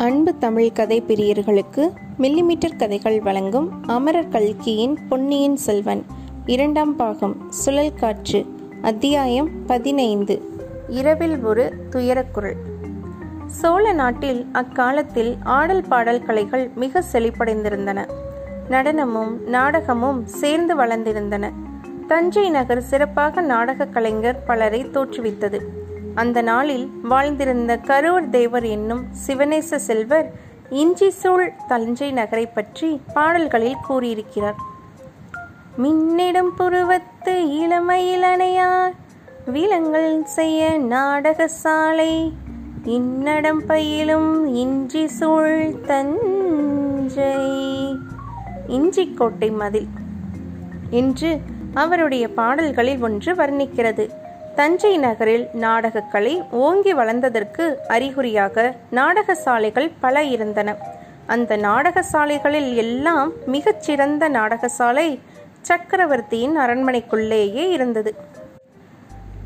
அன்பு 0.00 0.38
தமிழ் 0.38 0.72
கதை 0.72 1.02
பிரியர்களுக்கு 1.08 1.90
மில்லிமீட்டர் 2.18 2.76
கதைகள் 2.76 3.20
வழங்கும் 3.20 3.82
அமரர் 3.86 4.28
கல்கியின் 4.28 4.98
பொன்னியின் 5.08 5.56
செல்வன். 5.56 6.04
இரண்டாம் 6.46 6.96
பாகம் 6.96 7.50
சுழல் 7.50 7.94
காற்று 7.94 8.46
அத்தியாயம் 8.82 9.48
பதினைந்து. 9.66 10.42
இரவில் 10.88 11.42
ஒரு 11.42 11.72
துயரக்குரல் 11.90 12.56
சோழ 13.46 13.92
நாட்டில் 13.92 14.48
அக்காலத்தில் 14.52 15.36
ஆடல் 15.44 15.84
பாடல் 15.88 16.22
கலைகள் 16.22 16.70
மிக 16.74 17.04
செழிப்படைந்திருந்தன. 17.12 18.08
நடனமும் 18.68 19.42
நாடகமும் 19.46 20.26
சேர்ந்து 20.26 20.76
வளர்ந்திருந்தன. 20.76 21.52
தஞ்சை 22.06 22.50
நகர் 22.50 22.82
சிறப்பாக 22.82 23.40
நாடக 23.40 23.86
கலைஞர் 23.86 24.44
பலரை 24.44 24.84
தோற்றுவித்தது. 24.84 25.58
அந்த 26.14 26.42
நாளில் 26.42 26.90
வாழ்ந்திருந்த 27.10 27.80
கரூர் 27.86 28.28
தேவர் 28.28 28.64
என்னும் 28.64 29.04
சிவனேச 29.26 29.76
செல்வர் 29.76 30.32
இஞ்சி 30.70 31.10
சூழ் 31.10 31.52
தஞ்சை 31.68 32.12
நகரை 32.12 32.46
பற்றி 32.46 33.00
பாடல்களில் 33.14 33.76
கூறியிருக்கிறார். 33.86 34.54
மின்னிடம் 35.82 36.48
புருவத்து 36.56 37.32
இளமயிலனையார் 37.32 38.92
விலங்கள் 39.46 40.24
செய்ய 40.24 40.78
நாடக 40.78 41.48
சாலை 41.48 42.32
இன்னடம் 42.84 43.66
பயிலும் 43.66 44.54
இஞ்சி 44.54 45.06
சூழ் 45.06 45.80
தஞ்சை. 45.86 47.34
இஞ்சிக்கோட்டை 48.66 49.56
மதில். 49.56 49.88
என்று 50.90 51.40
அவருடைய 51.74 52.28
பாடல்களில் 52.28 53.00
ஒன்று 53.00 53.34
வர்ணிக்கிறது. 53.34 54.10
தஞ்சை 54.60 54.98
நகரில் 54.98 55.44
நாடகக்கலை 55.64 56.32
ஓங்கி 56.50 56.92
வளர்ந்ததற்கு 56.94 57.64
அறிகுறியாக 57.86 58.76
நாடக 58.90 59.34
சாலைகள் 59.34 59.90
பல 60.00 60.22
இருந்தன. 60.22 60.74
அந்த 61.26 61.56
நாடக 61.56 62.02
சாலைகளில் 62.02 62.76
எல்லாம் 62.76 63.32
மிகச்சிறந்த 63.46 64.28
நாடகசாலை 64.28 65.06
சக்கரவர்த்தியின் 65.60 66.56
அரண்மனைக்குள்ளேயே 66.58 67.64
இருந்தது. 67.70 68.12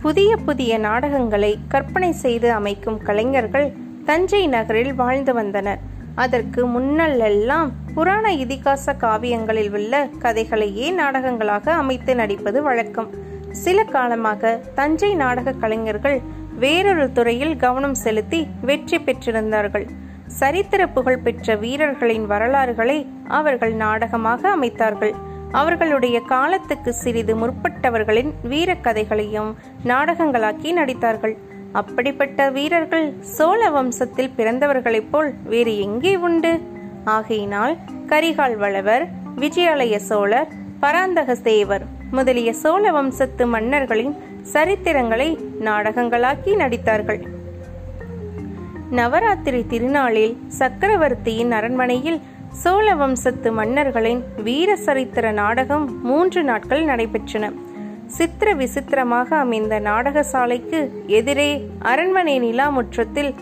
புதிய 0.02 0.36
புதிய 0.36 0.78
நாடகங்களை 0.78 1.58
கற்பனை 1.68 2.12
செய்து 2.12 2.52
அமைக்கும் 2.52 2.98
கலைஞர்கள் 3.02 3.68
தஞ்சை 4.04 4.46
நகரில் 4.46 4.94
வாழ்ந்து 4.94 5.34
வந்தனர். 5.34 5.82
அதற்கு 6.14 6.62
முன்னல்லெல்லாம் 6.66 7.70
புராண 7.94 8.32
இதிகாச 8.32 8.94
காவியங்களில் 9.04 9.70
உள்ள 9.70 10.08
கதைகளையே 10.18 10.88
நாடகங்களாக 10.92 11.72
அமைத்து 11.72 12.14
நடிப்பது 12.14 12.62
வழக்கம். 12.62 13.23
சில 13.62 13.84
காலமாக 13.84 14.60
தஞ்சை 14.74 15.14
நாடக 15.14 15.52
கலைஞர்கள் 15.52 16.18
வேறொரு 16.58 17.12
துறையில் 17.12 17.54
கவனம் 17.56 17.94
செலுத்தி 17.94 18.40
வெற்றி 18.60 18.98
பெற்றிருந்தார்கள். 18.98 19.86
சரித்திர 20.26 20.82
புகழ் 20.88 21.22
பெற்ற 21.22 21.56
வீரர்களின் 21.56 22.26
வரலாறுகளை 22.26 22.98
அவர்கள் 23.28 23.74
நாடகமாக 23.74 24.48
அமைத்தார்கள். 24.56 25.14
அவர்களுடைய 25.50 26.20
காலத்துக்கு 26.20 26.92
சிறிது 26.94 27.34
முற்பட்டவர்களின் 27.36 28.30
வீரக்கதைகளையும் 28.48 29.50
நாடகங்களாக்கி 29.84 30.70
நடித்தார்கள். 30.72 31.34
அப்படிப்பட்ட 31.72 32.50
வீரர்கள் 32.50 33.08
சோழ 33.20 33.70
வம்சத்தில் 33.70 34.34
பிறந்தவர்களைப் 34.36 35.10
போல் 35.10 35.30
வேறு 35.44 35.74
எங்கே 35.78 36.16
உண்டு? 36.16 36.52
ஆகையினால் 37.04 37.74
கரிகால் 38.06 38.56
வளவர் 38.56 39.04
விஜயாலய 39.36 39.96
சோழர் 40.10 40.50
பராந்தக 40.80 41.34
சேவர் 41.42 41.84
முதலிய 42.16 42.50
சோழ 42.62 42.84
வம்சத்து 42.96 43.44
மன்னர்களின் 43.54 44.14
சரித்திரங்களை 44.52 45.28
நாடகங்களாக்கி 45.68 46.52
நடித்தார்கள். 46.62 47.20
நவராத்திரி 48.98 49.60
திருநாளில் 49.72 50.34
சக்கரவர்த்தியின் 50.60 51.52
அரண்மனையில் 51.58 52.18
சோழ 52.62 52.86
வம்சத்து 52.94 53.50
மன்னர்களின் 53.52 54.20
வீர 54.46 54.70
சரித்திர 54.86 55.32
நாடகம் 55.40 55.86
மூன்று 56.02 56.42
நாட்கள் 56.50 56.84
நடைபெற்றன. 56.84 57.44
சித்திர 58.16 58.48
விசித்திரமாக 58.54 59.28
அமைந்த 59.36 59.74
நாடகசாலைக்கு 59.90 60.80
எதிரே 61.18 61.50
அரண்மனை 61.92 62.36
நிலா 62.44 62.66
முற்றத்தில் 62.68 63.32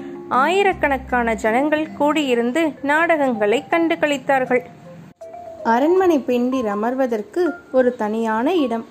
ஆயிரக்கணக்கான 0.43 1.34
ஜனங்கள் 1.44 1.87
கூடியிருந்து 1.99 2.62
நாடகங்களை 2.91 3.59
கண்டு 3.72 3.94
கழித்தார்கள் 4.03 4.62
அரண்மனை 5.65 6.19
பெண்டிர் 6.19 6.67
அமர்வதற்கு 6.67 7.55
ஒரு 7.73 7.97
தனியான 7.97 8.55
இடம். 8.55 8.84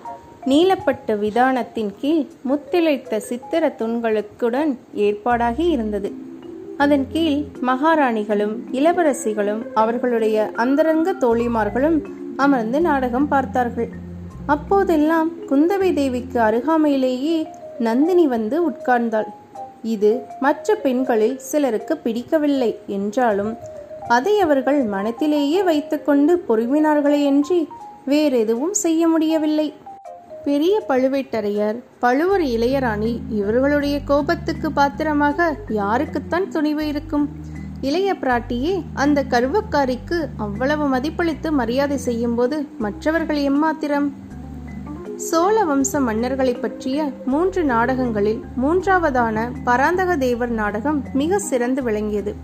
நீலப்பட்டு 0.45 1.19
விதானத்தின் 1.19 1.91
கீழ் 1.99 2.25
முத்திளைத்த 2.49 3.17
சித்திர 3.17 3.75
துண்களுக்குடன் 3.79 4.77
ஏற்பாடாகி 4.95 5.65
இருந்தது. 5.69 6.11
அதன் 6.77 7.07
கீழ் 7.11 7.43
மகாராணிகளும் 7.61 8.55
இளவரசிகளும் 8.71 9.61
அவர்களுடைய 9.73 10.51
அந்தரங்க 10.55 11.11
தோழிமார்களும் 11.11 11.99
அமர்ந்து 12.37 12.81
நாடகம் 12.81 13.27
பார்த்தார்கள். 13.27 13.89
அப்போதெல்லாம் 14.45 15.31
குந்தவை 15.49 15.93
தேவிக்கு 15.93 16.39
அருகாமையிலேயே 16.39 17.47
நந்தினி 17.79 18.27
வந்து 18.27 18.69
உட்கார்ந்தாள். 18.69 19.25
இது 19.81 20.23
மற்ற 20.39 20.75
பெண்களில் 20.75 21.37
சிலருக்கு 21.39 21.97
பிடிக்கவில்லை 21.97 22.77
என்றாலும் 22.87 23.57
அதை 24.07 24.39
அவர்கள் 24.39 24.85
மனத்திலேயே 24.85 25.63
வைத்துக்கொண்டு 25.63 26.43
பொறுமினார்களேயன்றி 26.49 27.67
வேறெதுவும் 28.05 28.73
செய்ய 28.73 29.07
முடியவில்லை. 29.07 29.73
பெரிய 30.43 30.83
பழுவேட்டரையர் 30.89 31.83
பழுவூர் 31.99 32.41
இளையராணி 32.41 33.19
இவர்களுடைய 33.29 34.03
கோபத்துக்கு 34.03 34.71
பாத்திரமாக 34.71 35.55
யாருக்குத்தான் 35.69 36.47
துணிவு 36.47 36.87
இருக்கும்? 36.87 37.29
இளைய 37.81 38.13
பிராட்டியே 38.13 38.83
அந்த 38.93 39.23
கருவக்காரிக்கு 39.23 40.27
அவ்வளவு 40.37 40.97
மதிப்பளித்து 40.97 41.51
மரியாதை 41.51 41.97
செய்யும்போது 41.97 42.67
மற்றவர்கள் 42.77 43.37
எம்மாத்திரம்? 43.37 44.11
சோழ 45.15 45.65
வம்ச 45.65 45.93
மன்னர்களை 45.93 46.59
பற்றிய 46.59 47.11
மூன்று 47.25 47.63
நாடகங்களில் 47.63 48.43
மூன்றாவதான 48.61 49.51
பராந்தக 49.63 50.17
தேவர் 50.17 50.49
நாடகம் 50.49 51.03
மிக 51.13 51.39
சிறந்து 51.39 51.83
விளங்கியது. 51.83 52.35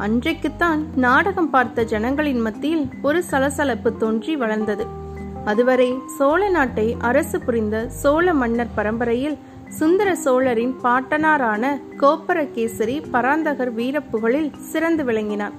அன்றைக்குத்தான் 0.00 0.84
நாடகம் 0.96 1.50
பார்த்த 1.50 1.84
ஜனங்களின் 1.84 2.40
மத்தியில் 2.40 2.88
ஒரு 3.02 3.24
சலசலப்பு 3.24 3.96
தோன்றி 3.96 4.36
வளர்ந்தது. 4.36 4.86
அதுவரை 5.44 5.94
சோழ 6.18 6.48
நாட்டை 6.48 6.96
அரசு 6.98 7.40
புரிந்த 7.40 7.88
சோழ 7.88 8.34
மன்னர் 8.34 8.74
பரம்பரையில் 8.74 9.38
சுந்தர 9.68 10.14
சோழரின் 10.14 10.74
பாட்டனாரான 10.84 11.80
கோப்பரகேசரி 12.00 13.02
பராந்தகர் 13.10 13.74
வீரப்புகழில் 13.74 14.50
சிறந்து 14.58 15.04
விளங்கினார். 15.04 15.52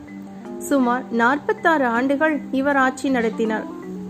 சுமார் 0.58 1.04
நாற்பத்தாறு 1.12 1.86
ஆண்டுகள் 1.86 2.40
இவர் 2.52 2.76
ஆட்சி 2.76 3.10
நடத்தினார். 3.10 3.64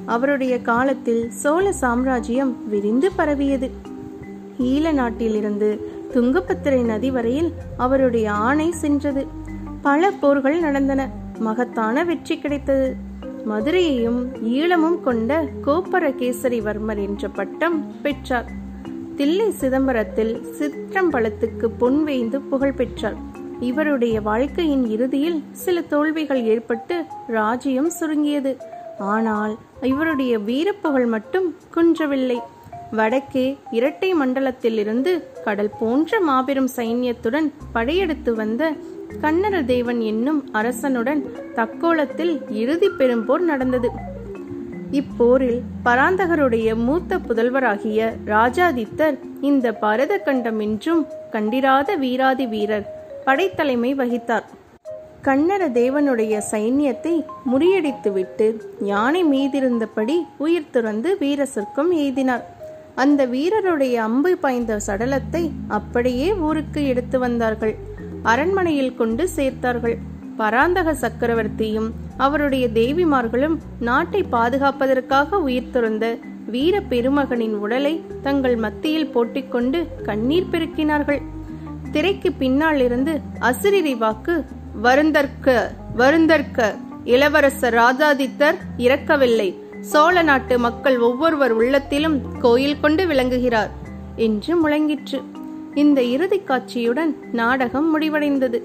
அவருடைய 0.05 0.61
காலத்தில் 0.61 1.31
சோழ 1.31 1.71
சாம்ராஜ்யம் 1.71 2.69
விரிந்து 2.69 3.11
பரவியது. 3.11 3.71
ஈழ 4.59 4.91
நாட்டிலிருந்து 4.91 5.99
துங்கபத்திரை 6.13 6.85
நதி 6.85 7.11
வரையில் 7.11 7.53
அவருடைய 7.77 8.31
ஆணை 8.31 8.71
சென்றது. 8.71 9.27
பல 9.81 10.11
போர்கள் 10.11 10.59
நடந்தன. 10.59 11.09
மகத்தான 11.39 12.03
வெற்றி 12.03 12.39
கிடைத்தது. 12.39 12.95
மதுரையையும் 13.49 14.19
ஈழமும் 14.45 15.01
கொண்ட 15.01 15.47
கோப்பரகேசரிவர்மர் 15.65 16.97
என்ற 16.97 17.29
பட்டம் 17.29 18.01
பெற்றார். 18.01 18.45
தில்லை 19.15 19.53
சிதம்பரத்தில் 19.59 20.41
சிற்றம்பலத்துக்கு 20.57 21.65
பொன் 21.77 22.03
வேய்ந்து 22.03 22.41
புகழ் 22.41 22.73
பெற்றார். 22.73 23.15
இவருடைய 23.59 24.21
வாழ்க்கையின் 24.21 24.89
இறுதியில் 24.89 25.43
சில 25.51 25.81
தோல்விகள் 25.81 26.43
ஏற்பட்டு 26.43 27.03
ராஜ்யம் 27.27 27.89
சுருங்கியது. 27.89 28.57
ஆனால் 28.99 29.57
இவருடைய 29.81 30.39
வீரப்புகழ் 30.39 31.05
மட்டும் 31.05 31.55
குன்றவில்லை. 31.69 32.39
வடக்கே 32.91 33.57
இரட்டை 33.71 34.13
மண்டலத்திலிருந்து 34.13 35.23
கடல் 35.43 35.69
போன்ற 35.79 36.19
மாபெரும் 36.19 36.69
சைன்யத்துடன் 36.75 37.51
படையெடுத்து 37.73 38.35
வந்த 38.35 38.73
கண்ணர 39.19 39.65
தேவன் 39.65 39.99
என்னும் 39.99 40.49
அரசனுடன் 40.53 41.21
தக்கோலத்தில் 41.55 42.33
இறுதி 42.51 42.89
பெரும்போர் 42.89 43.39
நடந்தது. 43.39 43.89
இப்போரில் 44.91 45.59
பராந்தகருடைய 45.85 46.75
மூத்த 46.75 47.17
புதல்வராகிய 47.17 48.13
ராஜாதித்தர் 48.25 49.17
இந்த 49.41 49.73
பரத 49.73 50.17
கண்டம் 50.17 50.59
என்றும் 50.59 51.07
கண்டிராத 51.31 51.95
வீராதி 51.95 52.47
வீரர் 52.47 52.89
படைத்தலைமை 53.25 53.93
வகித்தார். 53.95 54.43
கண்ணர 55.21 55.69
தேவனுடைய 55.69 56.41
சைன்யத்தை 56.51 57.25
முறியடித்துவிட்டு 57.51 58.61
யானை 58.79 59.25
மீதிருந்தபடி 59.25 60.15
உயிர் 60.37 60.71
துறந்து 60.71 61.17
வீர 61.17 61.45
சொர்க்கம் 61.45 61.91
எய்தினார். 61.97 62.43
அந்த 62.95 63.25
வீரருடைய 63.25 63.93
அம்பு 63.93 64.37
பாய்ந்த 64.37 64.79
சடலத்தை 64.87 65.51
அப்படியே 65.67 66.33
ஊருக்கு 66.33 66.87
எடுத்து 66.87 67.19
வந்தார்கள். 67.19 67.75
அரண்மனையில் 68.23 68.95
கொண்டு 68.95 69.29
சேர்த்தார்கள். 69.35 69.97
பராந்தக 70.37 70.93
சக்கரவர்த்தியும் 70.93 71.89
அவருடைய 72.17 72.67
தேவிமார்களும் 72.67 73.57
நாட்டை 73.79 74.25
பாதுகாப்பதற்காக 74.31 75.39
உயிர் 75.39 75.69
துறந்த 75.71 76.17
வீர 76.45 76.81
பெருமகனின் 76.81 77.53
உடலை 77.53 78.01
தங்கள் 78.21 78.55
மத்தியில் 78.55 79.07
போட்டிக்கொண்டு 79.07 79.87
கண்ணீர் 80.03 80.49
பெருக்கினார்கள். 80.51 81.21
திரைக்கு 81.91 82.31
பின்னால் 82.31 82.79
இருந்து 82.79 83.19
அசிரிரி 83.39 83.97
வாக்கு 83.97 84.45
வருந்தற்க 84.83 85.71
வருந்தற்க 85.97 86.75
இளவரசர் 87.03 87.73
ராஜாதித்தர் 87.73 88.57
இறக்கவில்லை. 88.77 89.55
சோழ 89.79 90.21
நாட்டு 90.21 90.59
மக்கள் 90.59 90.99
ஒவ்வொருவர் 90.99 91.51
உள்ளத்திலும் 91.51 92.39
கோயில் 92.39 92.79
கொண்டு 92.79 93.07
விளங்குகிறார் 93.07 93.71
என்று 94.15 94.69
முழங்கிற்று. 94.69 95.30
இந்த 95.73 96.03
இறுதிக் 96.03 96.49
காட்சியுடன் 96.49 97.15
நாடகம் 97.31 97.99
முடிவடைந்தது. 97.99 98.61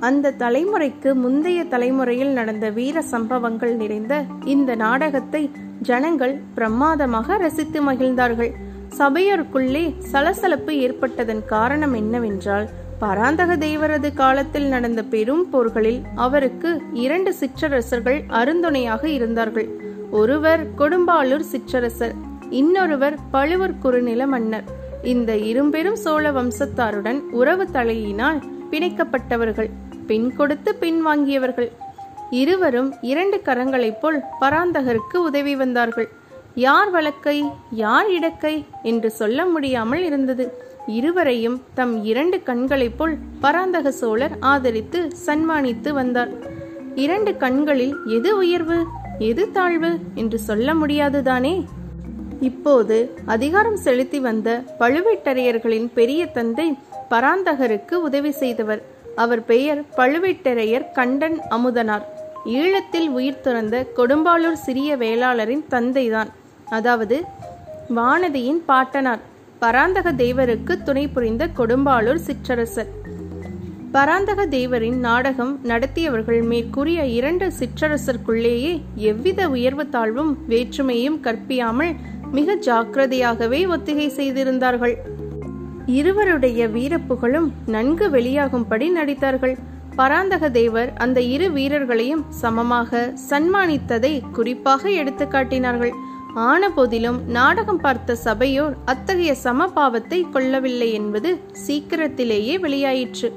அந்த 0.00 0.34
தலைமுறைக்கு 0.38 1.14
முந்தைய 1.14 1.64
தலைமுறையில் 1.64 2.32
நடந்த 2.32 2.70
வீர 2.70 3.02
சம்பவங்கள் 3.02 3.74
நிறைந்த 3.74 4.24
இந்த 4.44 4.74
நாடகத்தை 4.74 5.50
ஜனங்கள் 5.82 6.40
பிரமாதமாக 6.54 7.36
ரசித்து 7.36 7.82
மகிழ்ந்தார்கள். 7.82 8.52
சபையோருக்குள்ளே 8.98 9.94
சலசலப்பு 9.98 10.72
ஏற்பட்டதன் 10.72 11.44
காரணம் 11.44 11.92
என்னவென்றால் 11.92 12.68
பராந்தக 12.98 13.56
தேவரது 13.56 14.14
காலத்தில் 14.14 14.68
நடந்த 14.68 15.02
பெரும் 15.02 15.50
போர்களில் 15.50 16.00
அவருக்கு 16.14 16.82
இரண்டு 16.92 17.34
சிற்றரசர்கள் 17.34 18.24
அருந்துணையாக 18.28 19.04
இருந்தார்கள். 19.04 19.68
ஒருவர் 20.10 20.66
கொடும்பாளூர் 20.78 21.44
சிற்றரசர் 21.52 22.14
இன்னொருவர் 22.50 23.18
பழுவூர் 23.30 23.78
குறுநில 23.78 24.26
மன்னர். 24.26 24.77
இந்த 25.02 25.36
இரும்பெரும் 25.36 25.96
சோழ 25.96 26.30
வம்சத்தாருடன் 26.30 27.20
உறவு 27.30 27.68
தலையினால் 27.72 28.42
பிணைக்கப்பட்டவர்கள் 28.70 29.70
பின் 30.06 30.34
கொடுத்து 30.36 30.74
பின் 30.74 31.06
வாங்கியவர்கள். 31.06 31.70
இருவரும் 32.30 32.94
இரண்டு 33.00 33.40
கரங்களைப் 33.44 34.00
போல் 34.00 34.20
பராந்தகருக்கு 34.40 35.16
உதவி 35.16 35.56
வந்தார்கள். 35.56 36.08
யார் 36.54 36.90
வழக்கை 36.90 37.44
யார் 37.70 38.06
இடக்கை 38.10 38.64
என்று 38.82 39.10
சொல்ல 39.10 39.44
முடியாமல் 39.44 40.04
இருந்தது. 40.04 40.52
இருவரையும் 40.86 41.62
தம் 41.74 42.04
இரண்டு 42.04 42.42
கண்களைப் 42.42 42.98
போல் 42.98 43.16
பராந்தக 43.40 43.90
சோழர் 43.90 44.36
ஆதரித்து 44.40 45.12
சன்மானித்து 45.26 45.92
வந்தார். 45.92 46.28
இரண்டு 46.94 47.36
கண்களில் 47.36 47.96
எது 48.06 48.36
உயர்வு 48.36 48.84
எது 49.18 49.50
தாழ்வு 49.50 49.98
என்று 50.14 50.38
சொல்ல 50.38 50.74
முடியாதுதானே? 50.74 51.64
இப்போது 52.40 53.14
அதிகாரம் 53.24 53.76
செலுத்தி 53.76 54.20
வந்த 54.20 54.64
பழுவேட்டரையர்களின் 54.78 55.90
பெரிய 55.94 56.26
தந்தை 56.26 56.74
பராந்தகருக்கு 57.10 57.92
உதவி 57.92 58.30
செய்தவர். 58.30 58.82
அவர் 59.16 59.44
பெயர் 59.44 59.84
பழுவேட்டரையர் 59.96 60.92
கண்டன் 60.92 61.40
அமுதனார். 61.50 62.02
ஈழத்தில் 62.44 63.08
உயிர் 63.08 63.40
துறந்த 63.40 63.86
கொடும்பாளூர் 63.96 64.60
சிறிய 64.66 64.96
வேளாளரின் 64.96 65.64
தந்தைதான். 65.70 66.28
அதாவது 66.66 67.24
வானதியின் 67.94 68.62
பாட்டனார். 68.66 69.20
பராந்தக 69.58 70.12
தேவருக்கு 70.12 70.82
துணை 70.82 71.08
புரிந்த 71.08 71.46
கொடும்பாளூர் 71.46 72.24
சிற்றரசர். 72.26 72.90
பராந்தக 73.92 74.46
தேவரின் 74.46 74.98
நாடகம் 74.98 75.60
நடத்தியவர்கள் 75.62 76.42
மேற்கூறிய 76.42 77.04
இரண்டு 77.04 77.52
சிற்றரசருக்குள்ளேயே 77.58 78.80
எவ்வித 78.94 79.48
உயர்வு 79.48 79.88
தாழ்வும் 79.88 80.38
வேற்றுமையும் 80.48 81.20
கற்பியாமல் 81.20 81.94
மிக 82.32 82.54
ஜாக்கிரதையாகவே 82.54 83.66
ஒத்திகை 83.68 84.08
செய்திருந்தார்கள். 84.08 84.96
இருவருடைய 85.86 86.68
வீரப்புகழும் 86.68 87.48
நன்கு 87.66 88.10
வெளியாகும்படி 88.10 88.86
நடித்தார்கள். 88.96 89.56
பராந்தக 89.96 90.50
தேவர் 90.50 90.92
அந்த 90.96 91.20
இரு 91.20 91.50
வீரர்களையும் 91.50 92.24
சமமாக 92.28 93.14
சன்மானித்ததை 93.30 94.22
குறிப்பாக 94.32 94.90
எடுத்து 94.90 95.28
காட்டினார்கள். 95.28 95.92
ஆன 96.34 96.70
போதிலும் 96.70 97.20
நாடகம் 97.26 97.80
பார்த்த 97.80 98.14
சபையோர் 98.14 98.76
அத்தகைய 98.84 99.34
சமபாவத்தை 99.44 100.30
கொள்ளவில்லை 100.30 100.92
என்பது 100.92 101.40
சீக்கிரத்திலேயே 101.52 102.58
வெளியாயிற்று. 102.58 103.30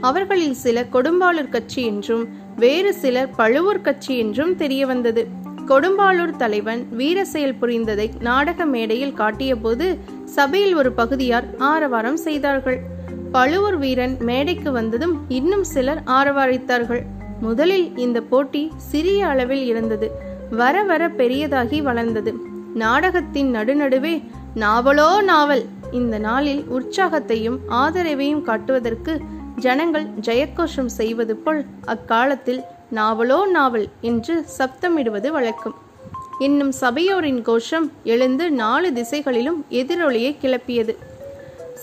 அவர்களில் 0.00 0.54
சில 0.54 0.82
கொடும்பாளூர் 0.92 1.48
கட்சி 1.48 1.82
என்றும் 1.84 2.24
வேறு 2.56 2.94
சிலர் 2.94 3.30
பழுவூர் 3.36 3.80
கட்சி 3.80 4.18
என்றும் 4.18 4.56
தெரிய 4.56 4.86
வந்தது 4.86 5.28
கொடும்பாளூர் 5.68 6.36
தலைவன் 6.36 6.86
வீர 6.90 7.24
செயல் 7.24 7.54
புரிந்ததை 7.54 8.10
நாடக 8.20 8.64
மேடையில் 8.64 9.14
காட்டியபோது 9.14 9.98
சபையில் 10.24 10.74
ஒரு 10.74 10.92
பகுதியார் 10.92 11.46
ஆரவாரம் 11.58 12.16
செய்தார்கள். 12.16 12.78
பழுவூர் 13.32 13.78
வீரன் 13.78 14.16
மேடைக்கு 14.20 14.72
வந்ததும் 14.72 15.14
இன்னும் 15.28 15.64
சிலர் 15.64 16.02
ஆரவாரித்தார்கள். 16.06 17.02
முதலில் 17.40 17.96
இந்த 17.96 18.20
போட்டி 18.20 18.72
சிறிய 18.76 19.26
அளவில் 19.26 19.64
இருந்தது. 19.66 20.10
வர 20.50 20.82
வர 20.82 21.08
பெரியதாகி 21.08 21.82
வளர்ந்தது. 21.82 22.34
நாடகத்தின் 22.74 23.54
நடுநடுவே 23.54 24.22
நாவலோ 24.54 25.22
நாவல். 25.22 25.64
இந்த 25.92 26.18
நாளில் 26.18 26.64
உற்சாகத்தையும் 26.72 27.58
ஆதரவையும் 27.70 28.42
காட்டுவதற்கு 28.42 29.20
ஜனங்கள் 29.56 30.06
ஜெயக்கோஷம் 30.20 30.92
செய்வது 31.00 31.36
போல் 31.36 31.64
அக்காலத்தில் 31.84 32.64
நாவலோ 32.96 33.38
நாவல் 33.56 33.86
என்று 34.08 34.34
சப்தமிடுவது 34.56 35.28
வழக்கம். 35.30 35.74
இன்னும் 36.38 36.72
சபையோரின் 36.80 37.42
கோஷம் 37.42 37.86
எழுந்து 38.04 38.44
நாலு 38.62 38.88
திசைகளிலும் 38.92 39.58
எதிரொலியை 39.80 40.32
கிளப்பியது. 40.42 40.94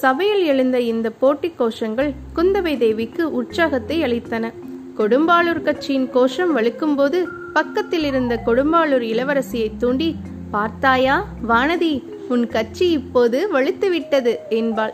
சபையில் 0.02 0.44
எழுந்த 0.46 0.78
இந்த 0.92 1.08
போட்டி 1.22 1.50
கோஷங்கள் 1.60 2.12
குந்தவை 2.36 2.74
தேவிக்கு 2.78 3.24
உற்சாகத்தை 3.40 3.98
அளித்தன. 4.04 4.52
கொடும்பாளூர் 5.00 5.62
கட்சியின் 5.62 6.10
கோஷம் 6.16 6.52
வலுக்கும்போது 6.58 7.20
பக்கத்தில் 7.54 8.06
இருந்த 8.10 8.36
கொடும்பாளூர் 8.48 9.06
இளவரசியை 9.12 9.70
தூண்டி 9.78 10.10
பார்த்தாயா 10.52 11.16
வானதி 11.52 11.94
உன் 12.34 12.46
கட்சி 12.48 12.86
இப்போது 13.00 13.40
வலுத்துவிட்டது 13.56 14.36
என்பாள். 14.60 14.94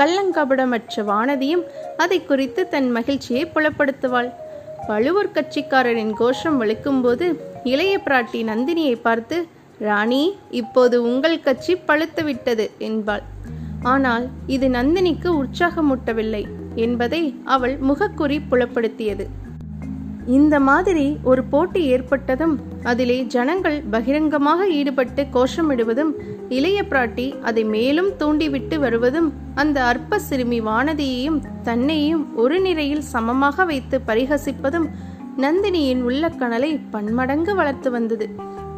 கள்ளங்கபடமற்ற 0.00 1.02
வானதியும் 1.12 1.64
அதை 1.96 2.18
குறித்து 2.24 2.62
தன் 2.74 2.90
மகிழ்ச்சியை 2.90 3.44
புலப்படுத்துவாள். 3.54 4.30
பழுவூர் 4.86 5.34
கட்சிக்காரரின் 5.34 6.12
கோஷம் 6.12 6.62
வலிக்கும்போது 6.62 7.26
இளைய 7.64 8.00
பிராட்டி 8.04 8.40
நந்தினியை 8.44 8.94
பார்த்து 9.02 9.46
ராணி 9.78 10.34
இப்போது 10.50 11.02
உங்கள் 11.02 11.40
கட்சி 11.40 11.76
பழுத்து 11.76 12.24
விட்டது 12.24 12.70
என்பாள். 12.78 13.22
ஆனால் 13.82 14.28
இது 14.46 14.68
நந்தினிக்கு 14.68 15.42
உற்சாகமூட்டவில்லை 15.42 16.46
என்பதை 16.74 17.34
அவள் 17.44 17.78
முகக்குறி 17.80 18.40
புலப்படுத்தியது. 18.50 19.26
இந்த 20.28 20.60
மாதிரி 20.60 21.18
ஒரு 21.22 21.42
போட்டி 21.44 21.80
ஏற்பட்டதும் 21.92 22.54
அதிலே 22.82 23.22
ஜனங்கள் 23.22 23.82
பகிரங்கமாக 23.90 24.66
ஈடுபட்டு 24.68 25.22
கோஷமிடுவதும் 25.32 26.12
இளைய 26.48 26.82
பிராட்டி 26.82 27.26
அதை 27.40 27.64
மேலும் 27.64 28.10
தூண்டிவிட்டு 28.16 28.78
வருவதும் 28.78 29.28
அந்த 29.54 29.84
அற்ப 29.84 30.18
சிறுமி 30.18 30.60
வானதியையும் 30.60 31.38
தன்னையும் 31.62 32.36
ஒரு 32.36 32.60
நிலையில் 32.60 33.04
சமமாக 33.12 33.64
வைத்து 33.64 34.00
பரிகசிப்பதும் 34.06 34.88
நந்தினியின் 35.36 36.02
உள்ள 36.02 36.28
கனலை 36.28 36.80
பன்மடங்கு 36.90 37.54
வளர்த்து 37.54 37.90
வந்தது. 37.90 38.26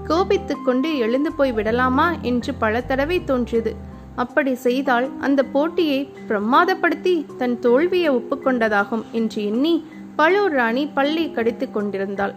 கோபித்துக் 0.06 0.64
கொண்டு 0.64 0.96
எழுந்து 0.96 1.32
போய் 1.32 1.52
விடலாமா 1.52 2.14
என்று 2.22 2.54
பல 2.54 2.80
தடவை 2.80 3.24
தோன்றியது. 3.24 3.72
அப்படி 4.14 4.54
செய்தால் 4.54 5.06
அந்த 5.20 5.40
போட்டியை 5.42 6.00
பிரமாதப்படுத்தி 6.28 7.14
தன் 7.36 7.58
தோல்வியை 7.58 8.10
ஒப்புக்கொண்டதாகும் 8.10 9.04
என்று 9.12 9.44
எண்ணி 9.46 9.74
பழுவூர் 10.20 10.52
ராணி 10.52 10.86
பல்லை 10.86 11.30
கடித்துக் 11.30 11.74
கொண்டிருந்தாள். 11.74 12.34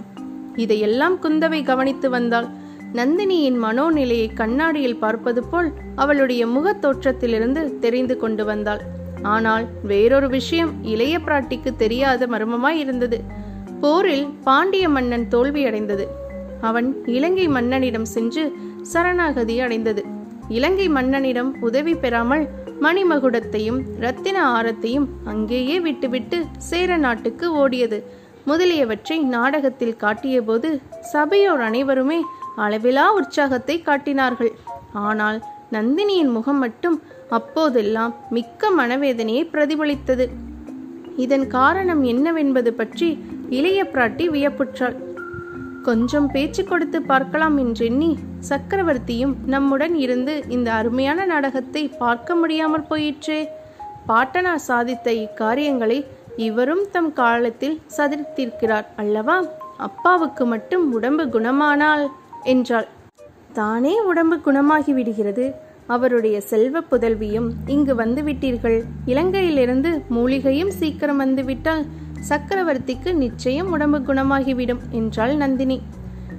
இதையெல்லாம் 0.56 1.22
குந்தவை 1.22 1.64
கவனித்து 1.64 2.10
வந்தாள். 2.10 2.46
நந்தினியின் 2.94 3.64
மனோநிலையை 3.64 4.34
கண்ணாடியில் 4.34 4.96
பார்ப்பது 4.96 5.44
போல் 5.44 5.72
அவளுடைய 5.96 6.48
முகத் 6.48 6.82
தோற்றத்திலிருந்து 6.82 7.80
தெரிந்து 7.80 8.18
கொண்டு 8.18 8.46
வந்தாள். 8.46 8.82
ஆனால் 9.22 9.66
வேறொரு 9.84 10.30
விஷயம் 10.30 10.84
இளைய 10.84 11.20
பிராட்டிக்கு 11.20 11.76
தெரியாத 11.76 12.28
மர்மமாய் 12.28 12.80
இருந்தது. 12.80 13.22
போரில் 13.82 14.26
பாண்டிய 14.26 14.90
மன்னன் 14.90 15.28
தோல்வியடைந்தது. 15.32 16.08
அவன் 16.62 17.06
இலங்கை 17.06 17.48
மன்னனிடம் 17.48 18.06
சென்று 18.06 18.54
சரணாகதி 18.82 19.60
அடைந்தது. 19.60 20.06
இலங்கை 20.48 20.90
மன்னனிடம் 20.90 21.52
உதவி 21.60 21.96
பெறாமல் 21.96 22.48
மணிமகுடத்தையும் 22.82 23.84
ரத்தின 24.00 24.62
ஆரத்தையும் 24.62 25.08
அங்கேயே 25.26 25.80
விட்டுவிட்டு 25.80 26.46
சேர 26.58 26.98
நாட்டுக்கு 26.98 27.68
ஓடியது. 27.68 28.04
முதலியவற்றை 28.46 29.18
நாடகத்தில் 29.20 29.96
காட்டியபோது 29.96 30.82
சபையோர் 31.02 31.60
அனைவருமே 31.60 32.22
அளவிலா 32.56 33.14
உற்சாகத்தை 33.14 33.82
காட்டினார்கள். 33.82 34.52
ஆனால் 34.94 35.44
நந்தினியின் 35.72 36.32
முகம் 36.32 36.58
மட்டும் 36.58 37.02
அப்போதெல்லாம் 37.30 38.16
மிக்க 38.30 38.72
மனவேதனையை 38.72 39.44
பிரதிபலித்தது. 39.54 40.28
இதன் 41.16 41.48
காரணம் 41.48 42.04
என்னவென்பது 42.04 42.74
பற்றி 42.74 43.20
இளைய 43.50 43.84
பிராட்டி 43.84 44.28
வியப்புற்றாள். 44.30 45.13
கொஞ்சம் 45.88 46.28
பேச்சு 46.32 46.62
கொடுத்து 46.64 47.00
பார்க்கலாம் 47.02 47.56
என்றெண்ணி 47.58 48.10
சக்கரவர்த்தியும் 48.50 49.34
நம்முடன் 49.46 49.96
இருந்து 49.96 50.34
இந்த 50.48 50.70
அருமையான 50.72 51.26
நாடகத்தை 51.26 51.84
பார்க்க 52.04 52.36
முடியாமல் 52.36 52.88
போயிற்றே. 52.92 53.40
பாட்டனார் 54.06 54.66
சாதித்த 54.68 55.08
இக்காரியங்களை 55.24 56.00
இவரும் 56.48 56.84
தம் 56.92 57.12
காலத்தில் 57.14 57.78
சதிர்த்திருக்கிறார் 57.98 58.88
அல்லவா? 58.96 59.38
அப்பாவுக்கு 59.78 60.46
மட்டும் 60.46 60.86
உடம்பு 60.92 61.26
குணமானால் 61.36 62.06
என்றாள். 62.44 62.88
தானே 63.54 63.94
உடம்பு 64.12 64.38
குணமாகி 64.48 64.94
விடுகிறது 64.94 65.46
அவருடைய 65.88 66.38
செல்வ 66.52 66.82
புதல்வியும் 66.92 67.50
இங்கு 67.68 67.94
வந்துவிட்டீர்கள். 67.96 68.80
இலங்கையிலிருந்து 69.06 69.92
மூலிகையும் 70.10 70.74
சீக்கிரம் 70.80 71.18
வந்துவிட்டால் 71.18 71.84
சக்கரவர்த்திக்கு 72.30 73.14
நிச்சயம் 73.14 73.72
உடம்பு 73.72 74.00
குணமாகிவிடும் 74.00 74.80
என்றாள் 74.90 75.36
நந்தினி. 75.36 75.82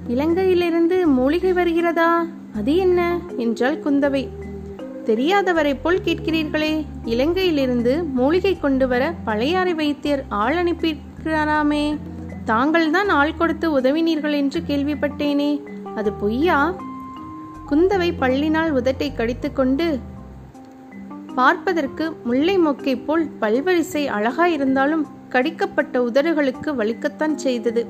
இலங்கையிலிருந்து 0.07 1.05
மூலிகை 1.05 1.53
வருகிறதா? 1.53 2.25
அது 2.55 2.75
என்ன? 2.75 3.19
என்றாள் 3.37 3.79
குந்தவை. 3.79 4.27
தெரியாதவரை 5.05 5.77
போல் 5.81 6.01
கேட்கிறீர்களே 6.05 6.85
இலங்கையிலிருந்து 7.05 8.11
மூலிகை 8.11 8.59
கொண்டு 8.59 8.87
வர 8.87 9.13
பழையாறை 9.25 9.73
வைத்தியர் 9.73 10.25
ஆள் 10.29 10.55
அனுப்பியிருக்கிறாராமே. 10.55 11.97
தாங்கள்தான் 12.45 13.09
ஆள் 13.09 13.35
கொடுத்து 13.35 13.79
உதவினீர்கள் 13.79 14.35
என்று 14.35 14.63
கேள்விப்பட்டேனே 14.67 15.59
அது 15.95 16.13
பொய்யா? 16.13 16.73
குந்தவை 17.69 18.13
பள்ளினால் 18.19 18.73
உதட்டை 18.73 19.15
கடித்துக்கொண்டு 19.15 19.99
பார்ப்பதற்கு 21.35 22.15
முல்லை 22.23 22.59
மொக்கை 22.59 23.05
போல் 23.05 23.29
பல்வரிசை 23.41 24.07
அழகாயிருந்தாலும் 24.07 25.01
கடிக்கப்பட்ட 25.35 26.01
உதடுகளுக்கு 26.01 26.71
வலிக்கத்தான் 26.79 27.35
செய்தது. 27.35 27.83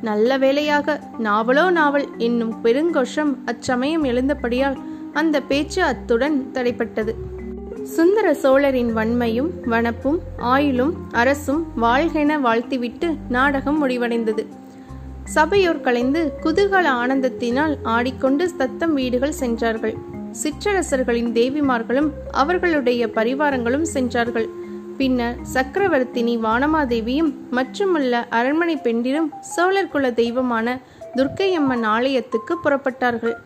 நல்ல 0.00 0.38
வேளையாக 0.38 1.00
நாவலோ 1.18 1.70
நாவல் 1.70 2.08
என்னும் 2.18 2.54
பெருங்கோஷம் 2.64 3.32
அச்சமயம் 3.44 4.04
எழுந்தபடியால் 4.04 4.78
அந்த 5.12 5.36
பேச்சு 5.40 5.82
அத்துடன் 5.82 6.38
தடைப்பட்டது 6.52 7.12
சுந்தர 7.82 8.26
சோழரின் 8.34 8.90
வன்மையும் 8.96 9.48
வனப்பும் 9.64 10.18
ஆயுளும் 10.38 10.92
அரசும் 11.12 11.62
வாழ்கென 11.82 12.40
வாழ்த்திவிட்டு 12.40 13.08
நாடகம் 13.28 13.78
முடிவடைந்தது. 13.78 14.42
சபையோர் 15.24 15.80
கலைந்து 15.80 16.20
குதூகல 16.42 16.86
ஆனந்தத்தினால் 17.00 17.74
ஆடிக்கொண்டு 17.82 18.44
தத்தம் 18.56 18.94
வீடுகள் 18.94 19.38
சென்றார்கள். 19.42 19.96
சிற்றரசர்களின் 20.42 21.32
தேவிமார்களும் 21.38 22.10
அவர்களுடைய 22.30 23.02
பரிவாரங்களும் 23.06 23.88
சென்றார்கள். 23.94 24.48
பின்னர் 24.98 25.36
சக்கரவர்த்தினி 25.54 26.34
வானமாதேவியும் 26.38 27.30
மற்றுமுள்ள 27.50 28.26
அரண்மனை 28.28 28.76
பெண்டிரும் 28.76 29.28
சோழர் 29.40 29.88
குல 29.88 30.10
தெய்வமான 30.10 30.80
துர்க்கையம்மன் 31.16 31.84
ஆலயத்துக்கு 31.94 32.54
புறப்பட்டார்கள். 32.64 33.36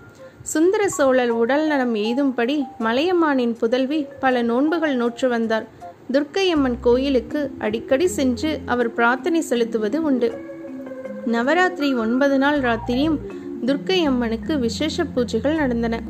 சுந்தர 0.43 0.89
சோழர் 0.89 1.31
உடல் 1.31 1.67
நலம் 1.67 1.95
எய்தும்படி 1.95 2.57
மலையம்மானின் 2.79 3.55
புதல்வி 3.59 4.07
பல 4.21 4.43
நோன்புகள் 4.43 4.95
நோற்று 4.95 5.29
வந்தார். 5.29 5.67
துர்க்கையம்மன் 6.13 6.77
கோயிலுக்கு 6.81 7.51
அடிக்கடி 7.59 8.07
சென்று 8.07 8.61
அவர் 8.67 8.95
பிரார்த்தனை 8.95 9.41
செலுத்துவது 9.41 10.03
உண்டு. 10.03 10.31
நவராத்திரி 11.27 11.95
ஒன்பது 11.95 12.39
நாள் 12.39 12.61
ராத்திரியும் 12.61 13.19
துர்க்கையம்மனுக்கு 13.67 14.59
விசேஷ 14.59 15.05
பூஜைகள் 15.05 15.55
நடந்தன. 15.55 16.01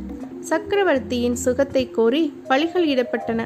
சக்கரவர்த்தியின் 0.41 1.35
சுகத்தை 1.35 1.91
கோரி 1.91 2.25
பலிகள் 2.49 2.89
இடப்பட்டன. 2.95 3.43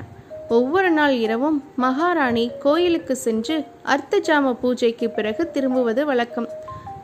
ஒவ்வொரு 0.56 0.90
நாள் 0.90 1.12
இரவும் 1.12 1.64
மகாராணி 1.76 2.50
கோயிலுக்கு 2.58 3.16
சென்று 3.16 3.64
அர்த்த 3.82 4.18
ஜாம 4.18 4.54
பூஜைக்கு 4.54 5.10
பிறகு 5.10 5.50
திரும்புவது 5.50 6.06
வழக்கம். 6.06 6.48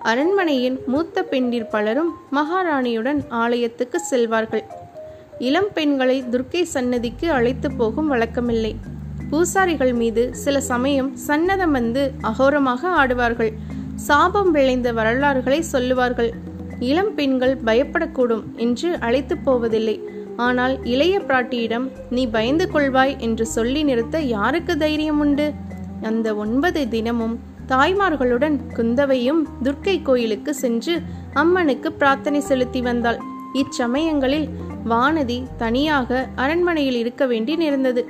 அரண்மனையின் 0.03 0.79
மூத்த 0.87 1.23
பெண்டிர் 1.23 1.67
பலரும் 1.67 2.11
மகாராணியுடன் 2.33 3.21
ஆலயத்துக்கு 3.29 4.01
செல்வார்கள். 4.11 4.65
இளம் 5.39 5.71
பெண்களை 5.75 6.23
துர்க்கை 6.23 6.63
சன்னதிக்கு 6.63 7.31
அழைத்து 7.31 7.71
போகும் 7.73 8.13
வழக்கமில்லை. 8.13 8.75
பூசாரிகள் 9.31 9.93
மீது 9.93 10.35
சில 10.35 10.61
சமயம் 10.61 11.13
சன்னதம் 11.27 11.71
வந்து 11.71 12.13
அகோரமாக 12.23 12.89
ஆடுவார்கள். 12.97 13.53
சாபம் 13.95 14.51
விளைந்த 14.51 14.93
வரலாறுகளை 14.93 15.63
சொல்லுவார்கள். 15.63 16.33
இளம் 16.81 17.15
பெண்கள் 17.15 17.57
பயப்படக்கூடும் 17.65 18.45
என்று 18.57 18.97
அழைத்து 19.01 19.37
போவதில்லை. 19.39 20.16
ஆனால் 20.37 20.85
இளைய 20.85 21.19
பிராட்டியிடம் 21.19 21.91
நீ 22.11 22.27
பயந்து 22.27 22.71
கொள்வாய் 22.73 23.19
என்று 23.19 23.47
சொல்லி 23.47 23.83
நிறுத்த 23.83 24.19
யாருக்கு 24.21 24.77
தைரியம் 24.77 25.19
உண்டு? 25.19 25.53
அந்த 26.03 26.35
ஒன்பது 26.35 26.89
தினமும் 26.89 27.39
தாய்மார்களுடன் 27.69 28.57
குந்தவையும் 28.77 29.49
துர்க்கை 29.63 30.03
கோயிலுக்கு 30.03 30.55
சென்று 30.55 31.03
அம்மனுக்கு 31.33 31.93
பிரார்த்தனை 31.93 32.41
செலுத்தி 32.41 32.81
வந்தாள். 32.81 33.21
இச்சமயங்களில் 33.53 34.49
வானதி 34.89 35.43
தனியாக 35.57 36.29
அரண்மனையில் 36.35 36.97
இருக்க 36.97 37.27
வேண்டி 37.27 37.57
நேர்ந்தது. 37.57 38.09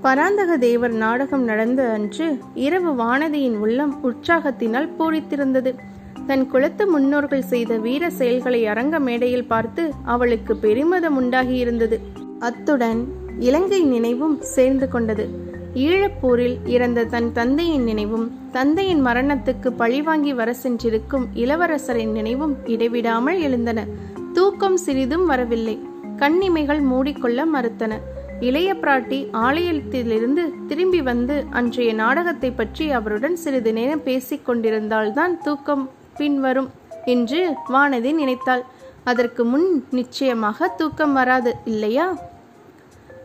பராந்தக 0.00 0.56
தேவர் 0.56 0.92
நாடகம் 0.92 1.44
நடந்த 1.44 1.90
அன்று 1.90 2.38
இரவு 2.54 3.04
வானதியின் 3.04 3.58
உள்ளம் 3.58 4.04
உற்சாகத்தினால் 4.04 4.88
பூரித்திருந்தது. 4.98 5.74
தன் 6.26 6.48
குலத்து 6.48 6.90
முன்னோர்கள் 6.90 7.42
செய்த 7.42 7.76
வீர 7.76 8.10
செயல்களை 8.10 8.66
அரங்க 8.66 8.98
மேடையில் 8.98 9.44
பார்த்து 9.44 9.92
அவளுக்கு 10.04 10.56
பெருமிதம் 10.56 11.16
உண்டாகியிருந்தது. 11.20 11.98
அத்துடன் 12.38 13.00
இலங்கை 13.38 13.80
நினைவும் 13.82 14.42
சேர்ந்து 14.42 14.88
கொண்டது. 14.88 15.50
ஈழப்போரில் 15.74 16.56
இறந்த 16.66 17.04
தன் 17.04 17.32
தந்தையின் 17.32 17.84
நினைவும் 17.84 18.38
தந்தையின் 18.52 19.06
மரணத்துக்கு 19.06 19.68
பழிவாங்கி 19.68 20.32
வர 20.32 20.54
சென்றிருக்கும் 20.54 21.28
இளவரசரின் 21.34 22.12
நினைவும் 22.12 22.56
இடைவிடாமல் 22.66 23.40
எழுந்தன. 23.40 23.86
தூக்கம் 24.32 24.76
சிறிதும் 24.76 25.26
வரவில்லை. 25.26 25.78
கண்ணிமைகள் 26.16 26.80
மூடிக்கொள்ள 26.80 27.44
மறுத்தன. 27.54 27.98
இளைய 28.40 28.74
பிராட்டி 28.74 29.18
ஆலயத்திலிருந்து 29.32 30.44
திரும்பி 30.66 31.00
வந்து 31.00 31.44
அன்றைய 31.50 31.92
நாடகத்தை 31.92 32.50
பற்றி 32.50 32.90
அவருடன் 32.90 33.36
சிறிது 33.36 33.72
நேரம் 33.72 34.02
பேசிக் 34.02 34.46
கொண்டிருந்தால்தான் 34.46 35.38
தூக்கம் 35.38 35.90
பின்வரும் 36.16 36.70
என்று 37.04 37.40
வானதி 37.72 38.12
நினைத்தாள். 38.14 38.64
அதற்கு 39.04 39.44
முன் 39.44 39.86
நிச்சயமாக 39.90 40.68
தூக்கம் 40.68 41.12
வராது 41.12 41.56
இல்லையா? 41.64 42.06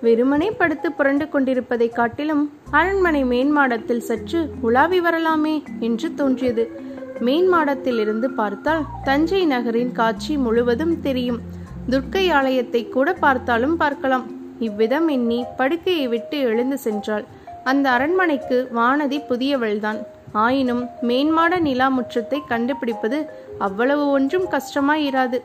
வெறுமனே 0.02 0.52
படுத்து 0.52 0.92
புரண்டு 0.92 1.30
கொண்டிருப்பதை 1.30 1.90
காட்டிலும் 1.90 2.44
அரண்மனை 2.72 3.24
மேன்மாடத்தில் 3.24 4.04
சற்று 4.10 4.40
உலாவி 4.62 5.00
வரலாமே 5.02 5.64
என்று 5.80 6.14
தோன்றியது. 6.14 6.66
மேன்மாடத்தில் 7.20 8.00
இருந்து 8.00 8.28
பார்த்தால் 8.32 8.84
தஞ்சை 9.04 9.46
நகரின் 9.46 9.92
காட்சி 9.92 10.38
முழுவதும் 10.38 11.02
தெரியும். 11.02 11.40
துர்க்கை 11.90 12.26
ஆலயத்தை 12.32 12.90
கூட 12.90 13.14
பார்த்தாலும் 13.14 13.78
பார்க்கலாம். 13.78 14.26
இவ்விதம் 14.60 15.08
எண்ணி 15.08 15.46
படுக்கையை 15.58 16.08
விட்டு 16.08 16.40
எழுந்து 16.40 16.78
சென்றாள். 16.84 17.26
அந்த 17.64 17.90
அரண்மனைக்கு 17.90 18.58
வானதி 18.76 19.20
புதியவள்தான். 19.30 20.00
ஆயினும் 20.32 20.88
மேன்மாட 21.02 21.60
நிலா 21.60 22.00
முற்றத்தை 22.00 22.42
கண்டுபிடிப்பது 22.48 23.30
அவ்வளவு 23.58 24.10
ஒன்றும் 24.10 24.46
கஷ்டமாயிராது. 24.52 25.42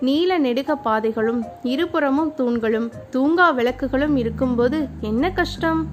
நீல 0.00 0.38
நெடுக 0.38 0.74
பாதைகளும் 0.74 1.44
இருபுறமும் 1.62 2.34
தூண்களும் 2.34 2.90
தூங்கா 3.10 3.50
விளக்குகளும் 3.50 4.16
இருக்கும்போது 4.16 4.88
என்ன 5.00 5.30
கஷ்டம்? 5.30 5.88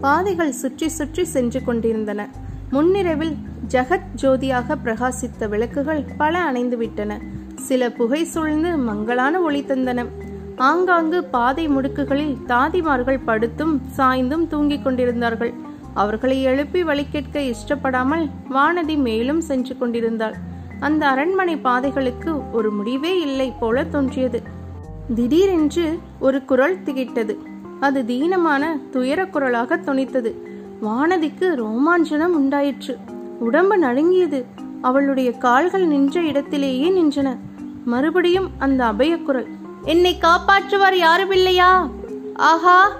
பாதைகள் 0.00 0.52
சுற்றி 0.52 0.88
சுற்றி 0.88 1.24
சென்று 1.24 1.64
கொண்டிருந்தன. 1.64 2.28
முன்னிரவில் 2.70 3.36
ஜகத் 3.68 4.14
ஜோதியாக 4.22 4.76
பிரகாசித்த 4.84 5.48
விளக்குகள் 5.48 6.04
பல 6.16 6.52
அணைந்துவிட்டன 6.52 7.20
சில 7.54 7.90
புகை 7.90 8.24
சூழ்ந்து 8.24 8.76
மங்களான 8.76 9.40
ஒளி 9.40 9.62
தந்தன. 9.62 10.06
ஆங்காங்கு 10.56 11.24
பாதை 11.24 11.68
முடுக்குகளில் 11.68 12.36
தாதிமார்கள் 12.46 13.20
படுத்தும் 13.24 13.82
சாய்ந்தும் 13.96 14.46
தூங்கிக் 14.46 14.84
கொண்டிருந்தார்கள். 14.84 15.72
அவர்களை 15.94 16.42
எழுப்பி 16.42 16.82
வழி 16.82 17.06
கேட்க 17.10 17.40
இஷ்டப்படாமல் 17.40 18.30
வானதி 18.50 18.96
மேலும் 18.96 19.40
சென்று 19.40 19.78
கொண்டிருந்தாள். 19.78 20.34
அந்த 20.80 21.06
அரண்மனை 21.06 21.56
பாதைகளுக்கு 21.56 22.50
ஒரு 22.52 22.72
முடிவே 22.72 23.20
இல்லை 23.20 23.52
போல 23.60 23.84
தோன்றியது. 23.84 24.42
திடீரென்று 25.14 25.98
ஒரு 26.18 26.44
குரல் 26.44 26.82
திகிட்டது 26.82 27.36
அது 27.80 28.02
தீனமான 28.02 28.80
துயர 28.90 29.26
குரலாக 29.26 29.76
துணித்தது 29.76 30.34
வானதிக்கு 30.82 31.54
ரோமாஞ்சனம் 31.54 32.34
உண்டாயிற்று. 32.34 32.98
உடம்பு 33.38 33.78
நடுங்கியது. 33.78 34.46
அவளுடைய 34.82 35.32
கால்கள் 35.32 35.86
நின்ற 35.86 36.20
இடத்திலேயே 36.20 37.02
நின்றன. 37.02 37.36
மறுபடியும் 37.84 38.50
அந்த 38.58 38.84
அபயக்குரல் 38.84 39.46
என்னை 39.82 40.18
காப்பாற்றுவார் 40.18 40.94
யாருமில்லையா? 40.94 41.90
ஆஹா! 42.34 42.90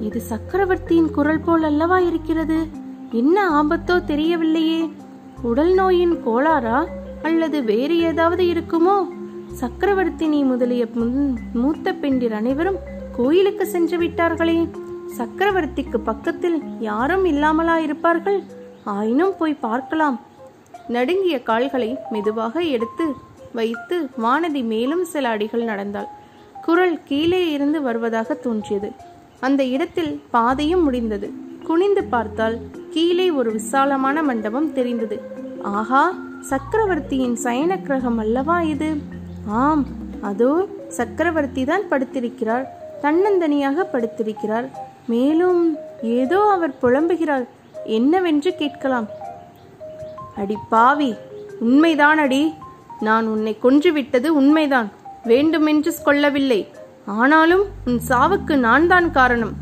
இது 0.00 0.20
சக்கரவர்த்தியின் 0.20 1.10
குரல் 1.10 1.40
போல் 1.40 1.62
அல்லவா 1.62 1.98
இருக்கிறது? 1.98 2.66
என்ன 3.10 3.62
ஆபத்தோ 3.62 4.02
தெரியவில்லையே. 4.06 4.92
உடல் 5.42 5.74
நோயின் 5.74 6.22
கோளாறா? 6.26 6.86
அல்லது 7.22 7.64
வேறு 7.64 7.98
ஏதாவது 7.98 8.44
இருக்குமோ? 8.44 9.06
சக்கரவர்த்தினி 9.60 10.44
முதலிய 10.44 10.84
முன்- 10.84 11.36
மூத்த 11.52 11.92
பெண்டிர் 11.92 12.32
அனைவரும் 12.32 12.76
கோயிலுக்கு 13.16 13.66
சென்று 13.66 13.98
விட்டார்களே. 13.98 14.68
சக்கரவர்த்திக்கு 15.18 15.96
பக்கத்தில் 15.96 16.62
யாரும் 16.80 17.24
இல்லாமலா 17.24 17.78
இருப்பார்கள்? 17.78 18.42
ஆயினும் 18.84 19.36
போய் 19.38 19.54
பார்க்கலாம். 19.54 20.20
நடுங்கிய 20.88 21.42
கால்களை 21.42 21.98
மெதுவாக 22.10 22.60
எடுத்து 22.60 23.04
வைத்து 23.52 24.08
வானதி 24.22 24.64
மேலும் 24.64 25.04
சில 25.04 25.28
அடிகள் 25.28 25.64
நடந்தாள். 25.64 26.06
குரல் 26.62 27.02
கீழே 27.04 27.52
இருந்து 27.52 27.82
வருவதாக 27.82 28.34
தோன்றியது. 28.34 28.92
அந்த 29.40 29.62
இடத்தில் 29.74 30.12
பாதையும் 30.30 30.82
முடிந்தது. 30.82 31.28
குனிந்து 31.68 32.02
பார்த்தால் 32.14 32.56
கீழே 32.94 33.26
ஒரு 33.30 33.50
விசாலமான 33.52 34.22
மண்டபம் 34.22 34.72
தெரிந்தது. 34.72 35.16
ஆஹா 35.62 36.02
சக்கரவர்த்தியின் 36.50 37.36
சயன 37.44 37.72
கிரகம் 37.86 38.18
அல்லவா 38.18 38.60
இது? 38.74 38.90
ஆம் 39.62 39.84
அதோ 40.20 40.52
சக்கரவர்த்தி 40.98 41.64
தான் 41.64 41.84
படுத்திருக்கிறார் 41.90 42.66
தன்னந்தனியாக 43.02 43.86
படுத்திருக்கிறார். 43.92 44.68
மேலும் 45.06 45.62
ஏதோ 46.02 46.40
அவர் 46.56 46.74
புலம்புகிறார் 46.82 47.46
என்னவென்று 47.98 48.50
கேட்கலாம். 48.54 49.08
அடி 50.36 50.56
பாவி 50.68 51.10
உண்மைதான் 51.60 52.18
அடி 52.18 52.42
நான் 53.00 53.26
உன்னை 53.26 53.54
கொன்றுவிட்டது 53.62 54.28
உண்மைதான். 54.40 54.88
வேண்டுமென்று 55.30 55.92
கொள்ளவில்லை. 56.04 56.60
ஆனாலும் 57.10 57.64
உன் 57.86 58.00
சாவுக்கு 58.08 58.56
நான் 58.56 58.86
தான் 58.86 59.10
காரணம். 59.10 59.52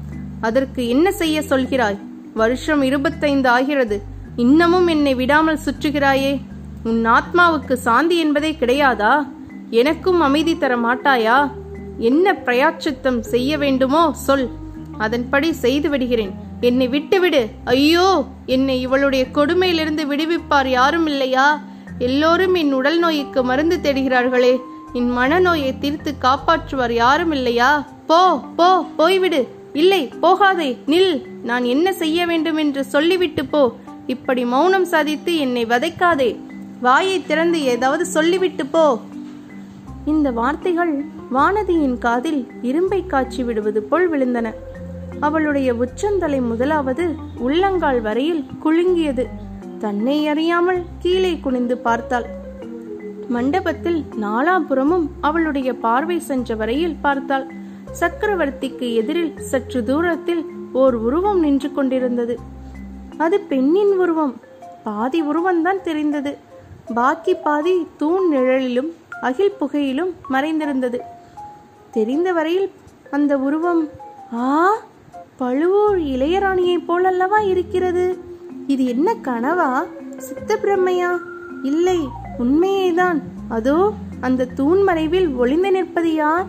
அதற்கு 0.40 0.88
என்ன 0.88 1.12
செய்ய 1.12 1.40
சொல்கிறாய்? 1.40 1.98
வருஷம் 2.34 2.82
இருபத்தைந்து 2.82 3.48
ஆகிறது. 3.48 4.02
இன்னமும் 4.36 4.86
என்னை 4.86 5.14
விடாமல் 5.14 5.58
சுற்றுகிறாயே. 5.64 6.40
உன் 6.84 7.06
ஆத்மாவுக்கு 7.06 7.72
சாந்தி 7.72 8.18
என்பதே 8.18 8.56
கிடையாதா? 8.60 9.28
எனக்கும் 9.70 10.20
அமைதி 10.20 10.58
தர 10.58 10.76
மாட்டாயா? 10.76 11.50
என்ன 11.98 12.32
பிரயாச்சித்தம் 12.32 13.20
செய்ய 13.20 13.58
வேண்டுமோ 13.58 14.12
சொல். 14.12 14.48
அதன்படி 14.98 15.52
செய்து 15.52 15.90
விடுகிறேன். 15.90 16.34
என்னை 16.60 16.88
விட்டுவிடு. 16.88 17.48
ஐயோ! 17.64 18.24
என்னை 18.46 18.80
இவளுடைய 18.80 19.26
கொடுமையிலிருந்து 19.34 20.06
விடுவிப்பார் 20.06 20.66
யாரும் 20.66 21.06
இல்லையா? 21.06 21.60
எல்லோரும் 21.98 22.54
என் 22.54 22.72
உடல் 22.72 22.98
நோய்க்கு 22.98 23.44
மருந்து 23.44 23.78
தேடுகிறார்களே. 23.82 24.60
என் 24.92 25.18
மனநோயை 25.18 25.78
தீர்த்து 25.78 26.14
காப்பாற்றுவார் 26.20 26.92
யாரும் 26.92 27.32
இல்லையா 27.32 27.86
போ 28.06 28.40
போ 28.56 28.86
போய்விடு. 28.98 29.48
இல்லை 29.72 30.08
போகாதே 30.20 30.78
நில். 30.86 31.22
நான் 31.44 31.64
என்ன 31.64 31.92
செய்ய 31.92 32.26
வேண்டும் 32.26 32.56
என்று 32.56 32.84
சொல்லிவிட்டு 32.84 33.44
போ. 33.44 33.72
இப்படி 34.06 34.44
மௌனம் 34.44 34.84
சாதித்து 34.84 35.38
என்னை 35.38 35.66
வதைக்காதே. 35.66 36.38
வாயை 36.80 37.26
திறந்து 37.26 37.62
ஏதாவது 37.62 38.06
சொல்லிவிட்டு 38.06 38.66
போ. 38.66 38.98
இந்த 40.04 40.30
வார்த்தைகள் 40.30 41.04
வானதியின் 41.34 41.98
காதில் 41.98 42.50
இரும்பை 42.62 43.06
காய்ச்சி 43.06 43.44
விடுவது 43.44 43.82
போல் 43.82 44.12
விழுந்தன. 44.12 44.54
அவளுடைய 45.20 45.74
உச்சந்தலை 45.74 46.40
முதலாவது 46.40 47.14
உள்ளங்கால் 47.38 48.00
வரையில் 48.00 48.46
குலுங்கியது. 48.64 49.26
தன்னை 49.78 50.28
அறியாமல் 50.28 50.84
கீழே 50.98 51.38
குனிந்து 51.38 51.78
பார்த்தாள். 51.78 52.37
மண்டபத்தில் 53.28 54.04
நாலாபுறமும் 54.20 55.06
அவளுடைய 55.20 55.74
பார்வை 55.74 56.20
சென்ற 56.20 56.54
வரையில் 56.54 56.96
பார்த்தாள். 57.00 57.46
சக்கரவர்த்திக்கு 58.00 58.94
எதிரில் 58.94 59.38
சற்று 59.40 59.84
தூரத்தில் 59.84 60.42
ஓர் 60.72 60.94
உருவம் 60.94 61.40
நின்று 61.40 61.72
கொண்டிருந்தது. 61.72 62.38
அது 63.18 63.40
பெண்ணின் 63.40 63.98
உருவம். 63.98 64.34
பாதி 64.84 65.22
உருவம்தான் 65.22 65.80
தெரிந்தது. 65.82 66.36
பாக்கி 66.94 67.34
பாதி 67.34 67.86
தூண் 67.96 68.34
நிழலிலும் 68.34 68.90
அகில் 69.22 69.56
புகையிலும் 69.60 70.14
மறைந்திருந்தது. 70.30 70.98
தெரிந்த 71.92 72.32
வரையில் 72.32 72.70
அந்த 73.10 73.38
உருவம் 73.38 73.88
ஆ 74.34 74.72
பழுவூர் 75.36 75.98
இளையராணியைப் 75.98 76.84
போலல்லவா 76.88 77.48
இருக்கிறது? 77.48 78.18
இது 78.66 78.84
என்ன 78.86 79.14
கனவா? 79.22 79.70
சித்த 80.16 80.58
பிரம்மையா? 80.62 81.10
இல்லை 81.62 82.26
உண்மையேதான். 82.38 83.22
அதோ 83.48 83.92
அந்த 84.20 84.44
தூண் 84.44 84.82
மறைவில் 84.82 85.28
ஒளிந்து 85.28 85.70
நிற்பது 85.70 86.14
யார்? 86.14 86.46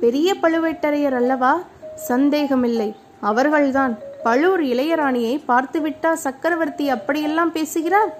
பெரிய 0.00 0.34
பழுவேட்டரையர் 0.42 1.12
அல்லவா? 1.12 1.62
சந்தேகமில்லை. 1.94 2.96
அவர்கள்தான். 3.20 3.98
பழுவூர் 4.22 4.62
இளையராணியை 4.62 5.42
பார்த்துவிட்டா 5.48 6.12
சக்கரவர்த்தி 6.12 6.88
அப்படியெல்லாம் 6.88 7.52
பேசுகிறார்? 7.52 8.16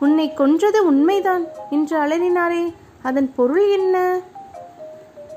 உன்னை 0.00 0.34
கொன்றது 0.34 0.86
உண்மைதான் 0.86 1.44
என்று 1.70 1.98
அலறினாரே. 1.98 2.72
அதன் 3.02 3.32
பொருள் 3.34 3.68
என்ன? 3.68 4.18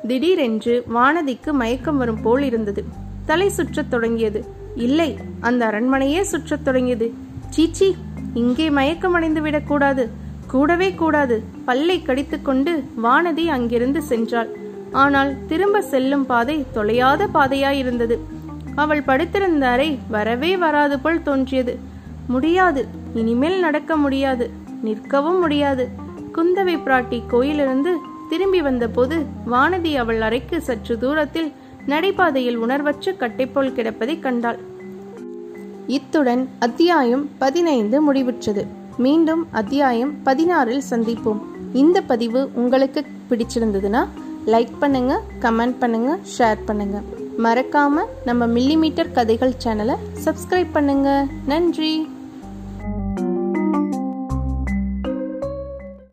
திடீரென்று 0.07 0.83
வானதிக்கு 0.95 1.51
மயக்கம் 1.51 1.97
வரும் 1.97 2.21
போல் 2.21 2.41
இருந்தது. 2.41 2.83
தலை 3.25 3.51
சுற்றத் 3.57 3.87
தொடங்கியது. 3.89 4.45
இல்லை 4.75 5.17
அந்த 5.39 5.65
அரண்மனையே 5.65 6.21
சுற்றத் 6.21 6.63
தொடங்கியது. 6.63 7.13
சீச்சி 7.49 7.95
இங்கே 8.33 8.69
மயக்கம் 8.69 9.13
அடைந்து 9.13 9.41
விடக்கூடாது 9.41 10.09
கூடவே 10.53 10.93
கூடாது. 10.93 11.43
பல்லை 11.65 12.01
கடித்துக்கொண்டு 12.01 12.83
வானதி 13.03 13.45
அங்கிருந்து 13.45 14.01
சென்றாள். 14.09 14.47
ஆனால் 14.91 15.31
திரும்ப 15.47 15.81
செல்லும் 15.81 16.25
பாதை 16.25 16.65
தொலையாத 16.75 17.27
பாதையாயிருந்தது. 17.33 18.17
அவள் 18.75 19.01
படுத்திருந்த 19.01 19.67
அறை 19.67 19.99
வரவே 20.09 20.57
வராது 20.57 20.99
போல் 20.99 21.23
தோன்றியது. 21.23 21.77
முடியாது. 22.27 22.85
இனிமேல் 23.13 23.59
நடக்க 23.59 23.95
முடியாது. 23.95 24.49
நிற்கவும் 24.85 25.39
முடியாது. 25.39 25.89
குந்தவை 26.35 26.75
பிராட்டி 26.85 27.21
கோயிலிருந்து 27.27 27.93
திரும்பி 28.29 28.61
வந்தபோது 28.61 29.17
வானதி 29.51 29.95
அவள் 29.95 30.21
அறைக்கு 30.21 30.61
சற்று 30.61 30.97
தூரத்தில் 30.97 31.51
நடைபாதையில் 31.87 32.55
உணர்வற்ற 32.55 33.11
கட்டைப்போல் 33.11 33.73
கிடப்பதை 33.73 34.19
கண்டாள். 34.19 34.59
இத்துடன் 35.87 36.49
அத்தியாயம் 36.59 37.29
பதினைந்து 37.37 38.13
முடிவுற்றது. 38.13 38.63
மீண்டும் 38.97 39.47
அத்தியாயம் 39.51 40.13
பதினாறில் 40.25 40.81
சந்திப்போம். 40.89 41.39
இந்த 41.73 42.01
பதிவு 42.01 42.49
உங்களுக்கு 42.53 43.05
பிடிச்சிருந்ததுன்னா 43.29 44.07
லைக் 44.45 44.73
பண்ணுங்க 44.79 45.21
கமெண்ட் 45.41 45.77
பண்ணுங்க 45.79 46.19
ஷேர் 46.37 46.57
பண்ணுங்க. 46.65 47.01
மறக்காம 47.43 48.05
நம்ம 48.25 48.47
மில்லிமீட்டர் 48.47 49.11
கதைகள் 49.11 49.53
சேனலை 49.63 49.95
சப்ஸ்கிரைப் 50.25 50.73
பண்ணுங்க. 50.73 51.25
நன்றி. 51.45 52.09